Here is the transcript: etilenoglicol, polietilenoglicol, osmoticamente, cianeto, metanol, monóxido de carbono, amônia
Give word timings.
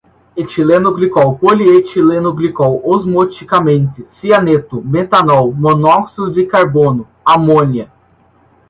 etilenoglicol, 0.35 1.37
polietilenoglicol, 1.37 2.81
osmoticamente, 2.83 4.03
cianeto, 4.03 4.81
metanol, 4.81 5.51
monóxido 5.55 6.31
de 6.33 6.43
carbono, 6.47 7.07
amônia 7.23 7.87